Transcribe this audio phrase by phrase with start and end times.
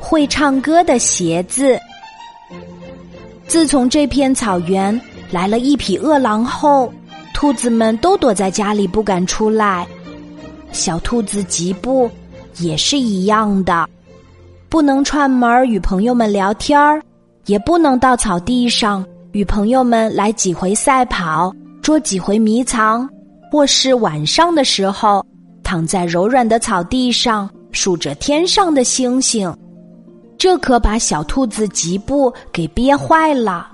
[0.00, 1.78] 会唱歌的鞋子。
[3.46, 6.92] 自从这片草原来了一匹饿狼后，
[7.32, 9.86] 兔子们都躲在家里不敢出来。
[10.72, 12.10] 小兔子吉布
[12.58, 13.88] 也是一样的，
[14.68, 17.00] 不能串门与朋友们聊天儿，
[17.46, 23.08] 也不能到草地上与朋友们来几回赛跑、捉几回迷藏，
[23.50, 25.24] 或是晚上的时候
[25.62, 29.54] 躺在柔软的草地上数着天上的星星。
[30.38, 33.68] 这可把小兔子吉布给憋坏了。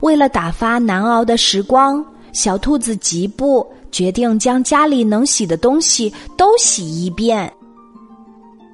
[0.00, 7.50] 为了打发难熬的时光，小兔子吉布决定将家里能洗的东西都洗一遍。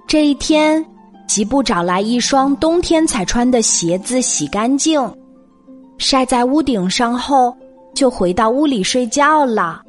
[0.06, 0.84] 这一天，
[1.28, 5.00] 吉布找来一双冬天才穿的鞋子，洗干净，
[5.96, 7.56] 晒在屋顶上后，
[7.94, 9.82] 就回到屋里睡觉了。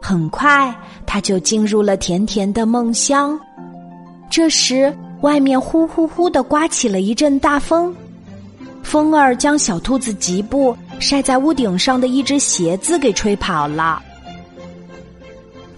[0.00, 0.74] 很快，
[1.06, 3.38] 他就进入了甜甜的梦乡。
[4.30, 7.96] 这时，外面呼呼呼的刮起了一阵大风，
[8.82, 14.02] 风儿将小兔子吉布晒在屋顶上的一只鞋子给吹跑了。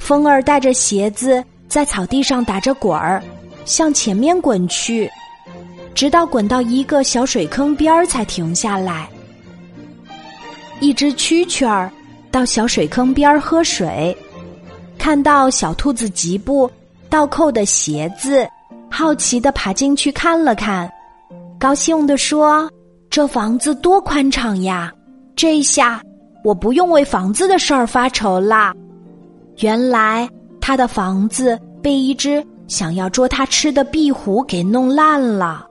[0.00, 3.22] 风儿带着鞋子在草地上打着滚儿，
[3.64, 5.08] 向前面滚去，
[5.94, 9.08] 直到滚到一个小水坑边儿才停下来。
[10.80, 11.88] 一只蛐蛐儿
[12.32, 14.16] 到小水坑边儿喝水，
[14.98, 16.68] 看到小兔子吉布
[17.08, 18.44] 倒扣的鞋子。
[18.98, 20.90] 好奇的爬进去看了看，
[21.60, 22.66] 高兴地说
[23.10, 24.90] ：“这房子多宽敞呀！
[25.36, 26.00] 这下
[26.42, 28.72] 我不用为房子的事儿发愁啦。”
[29.60, 30.26] 原来
[30.62, 35.66] 他的房子被一只想要捉他吃的壁虎给弄烂了。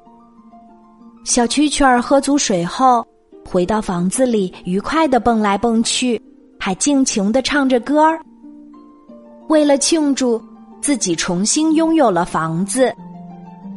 [1.23, 3.03] 小蛐蛐儿喝足水后，
[3.44, 6.22] 回到房子里，愉快的蹦来蹦去，
[6.59, 8.20] 还尽情的唱着歌儿。
[9.50, 10.40] 为了庆祝
[10.80, 12.94] 自己重新拥有了房子。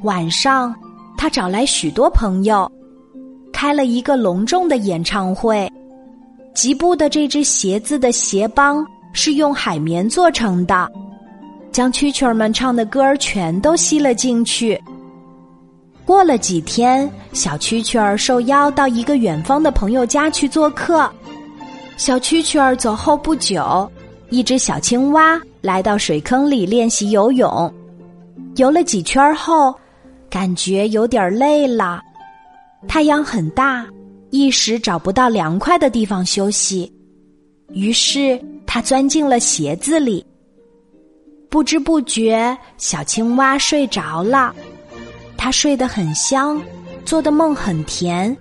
[0.02, 0.72] 晚上，
[1.16, 2.70] 他找来许多朋友，
[3.52, 5.70] 开了一个隆重的演唱会。
[6.54, 10.88] 吉布的这只鞋子的鞋帮是用海绵做成的，
[11.72, 14.80] 将蛐蛐儿们唱的歌儿全都吸了进去。
[16.04, 21.10] 过了几天，小蛐蛐儿受邀到一个远方的朋友家去做客。
[21.96, 23.90] 小蛐蛐儿走后不久，
[24.30, 27.72] 一只小青蛙来到水坑里练习游泳，
[28.54, 29.74] 游了几圈后。
[30.30, 32.02] 感觉有点累了，
[32.86, 33.86] 太阳很大，
[34.30, 36.92] 一时找不到凉快的地方休息，
[37.70, 40.24] 于是他钻进了鞋子里。
[41.50, 44.54] 不知不觉，小青蛙睡着了，
[45.36, 46.60] 它睡得很香，
[47.06, 48.36] 做的梦很甜，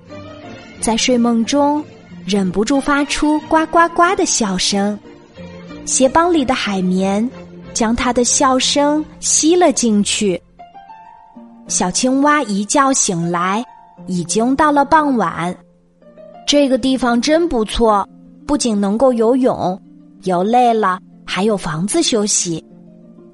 [0.82, 1.82] 在睡梦中
[2.26, 5.00] 忍不住发出呱呱呱的笑声。
[5.86, 7.28] 鞋帮里的海绵
[7.74, 10.42] 将它的笑声吸了进去。
[11.68, 13.64] 小青蛙一觉醒来，
[14.08, 15.56] 已经到了傍晚。
[16.48, 18.08] 这个地方真不错，
[18.46, 19.80] 不仅能够游泳，
[20.24, 22.64] 游累了还有房子休息。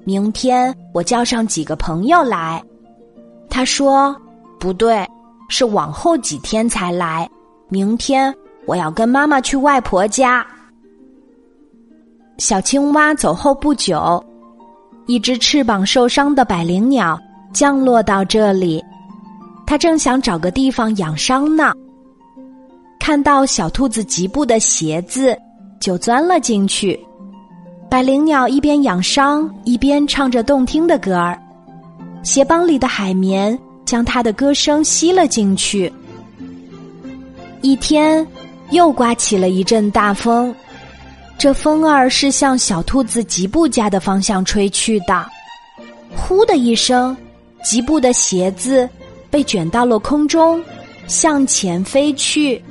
[0.04, 2.62] 明天我叫上几个朋友来。
[3.48, 4.14] 他说
[4.58, 5.08] ：“不对，
[5.48, 7.28] 是往后几天才来。
[7.68, 8.34] 明天
[8.66, 10.44] 我要跟妈妈去外婆家。”
[12.38, 14.22] 小青蛙走后不久，
[15.06, 17.16] 一只翅膀受伤的百灵鸟。
[17.54, 18.84] 降落到这里，
[19.64, 21.72] 他正想找个地方养伤呢。
[22.98, 25.38] 看到小兔子吉布的鞋子，
[25.78, 26.98] 就钻了进去。
[27.88, 31.40] 百灵鸟一边养伤，一边唱着动听的歌儿。
[32.24, 35.92] 鞋帮里的海绵将它的歌声吸了进去。
[37.60, 38.26] 一天，
[38.70, 40.52] 又刮起了一阵大风，
[41.38, 45.24] 这风儿是向小兔子吉布家的方向吹去的。
[46.16, 47.16] 呼的一声。
[47.64, 48.88] 吉布的鞋子
[49.30, 50.62] 被卷到了空中，
[51.08, 52.62] 向前飞去，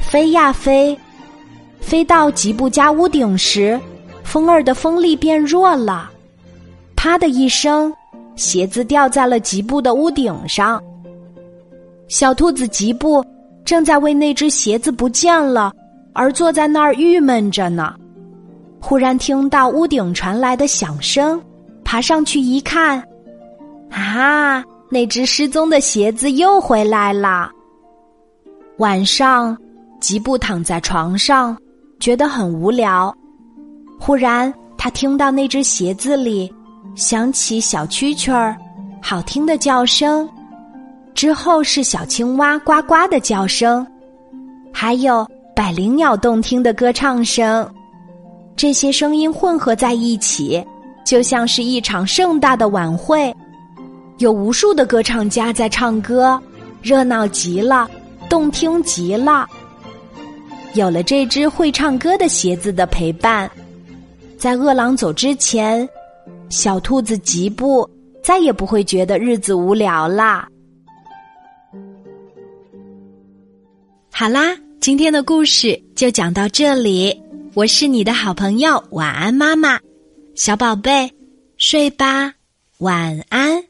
[0.00, 0.98] 飞呀飞，
[1.78, 3.78] 飞到吉布家屋顶时，
[4.24, 6.10] 风儿的风力变弱了，
[6.96, 7.92] 啪的一声，
[8.34, 10.82] 鞋子掉在了吉布的屋顶上。
[12.08, 13.24] 小兔子吉布
[13.64, 15.72] 正在为那只鞋子不见了
[16.14, 17.94] 而坐在那儿郁闷着呢，
[18.80, 21.40] 忽然听到屋顶传来的响声，
[21.84, 23.06] 爬上去一看。
[24.00, 24.62] 啊！
[24.88, 27.50] 那只失踪的鞋子又回来了。
[28.78, 29.56] 晚上，
[30.00, 31.56] 吉布躺在床上，
[31.98, 33.12] 觉得很无聊。
[33.98, 36.52] 忽然，他听到那只鞋子里
[36.94, 38.56] 响起小蛐蛐儿
[39.02, 40.28] 好听的叫声，
[41.14, 43.84] 之后是小青蛙呱呱的叫声，
[44.72, 47.68] 还有百灵鸟动听的歌唱声。
[48.54, 50.64] 这些声音混合在一起，
[51.04, 53.34] 就像是一场盛大的晚会。
[54.18, 56.40] 有无数的歌唱家在唱歌，
[56.82, 57.88] 热闹极了，
[58.30, 59.46] 动听极了。
[60.74, 63.50] 有了这只会唱歌的鞋子的陪伴，
[64.38, 65.86] 在饿狼走之前，
[66.48, 67.88] 小兔子吉布
[68.22, 70.48] 再也不会觉得日子无聊啦。
[74.10, 77.22] 好啦，今天的故事就讲到这里。
[77.52, 79.78] 我是你的好朋友，晚安，妈妈，
[80.34, 81.10] 小宝贝，
[81.58, 82.32] 睡吧，
[82.78, 83.62] 晚安。